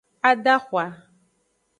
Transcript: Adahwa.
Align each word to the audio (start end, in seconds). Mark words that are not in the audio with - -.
Adahwa. 0.29 0.85